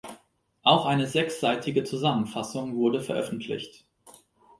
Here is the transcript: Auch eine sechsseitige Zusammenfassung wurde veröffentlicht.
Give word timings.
Auch 0.63 0.87
eine 0.87 1.05
sechsseitige 1.05 1.83
Zusammenfassung 1.83 2.75
wurde 2.75 3.01
veröffentlicht. 3.01 3.85